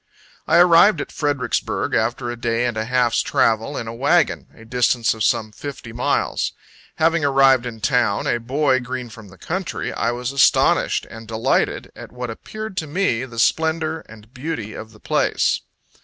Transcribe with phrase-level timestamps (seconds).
[0.47, 4.65] I arrived at Fredericksburg, after a day and a half's travel, in a wagon a
[4.65, 6.53] distance of some fifty miles.
[6.95, 11.91] Having arrived in town, a boy green from the country, I was astonished and delighted
[11.95, 15.61] at what appeared to me the splendor and beauty of the place.